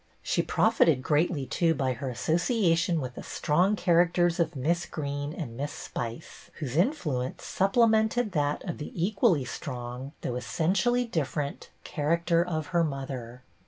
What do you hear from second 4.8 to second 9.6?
Greene and Miss Spice, whose influence supplemented that of the equally